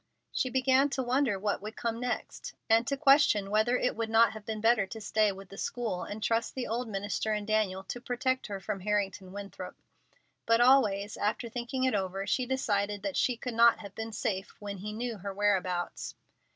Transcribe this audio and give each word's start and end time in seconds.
She 0.31 0.49
began 0.49 0.89
to 0.97 1.03
wonder 1.03 1.37
what 1.37 1.61
would 1.61 1.75
come 1.75 1.99
next, 1.99 2.55
and 2.67 2.87
to 2.87 2.97
question 2.97 3.51
whether 3.51 3.77
it 3.77 3.95
would 3.95 4.09
not 4.09 4.31
have 4.31 4.43
been 4.47 4.59
better 4.59 4.87
to 4.87 4.99
stay 4.99 5.31
with 5.31 5.49
the 5.49 5.59
school, 5.59 6.01
and 6.01 6.23
trust 6.23 6.55
the 6.55 6.65
old 6.65 6.87
minister 6.87 7.33
and 7.33 7.45
Daniel 7.45 7.83
to 7.83 8.01
protect 8.01 8.47
her 8.47 8.59
from 8.59 8.79
Harrington 8.79 9.31
Winthrop. 9.31 9.77
But 10.47 10.59
always, 10.59 11.17
after 11.17 11.49
thinking 11.49 11.83
it 11.83 11.93
over, 11.93 12.25
she 12.25 12.47
decided 12.47 13.03
that 13.03 13.15
she 13.15 13.37
could 13.37 13.53
not 13.53 13.77
have 13.81 13.93
been 13.93 14.11
safe 14.11 14.55
when 14.59 14.77
he 14.79 14.91
knew 14.91 15.19
her 15.19 15.35
whereabouts. 15.35 16.15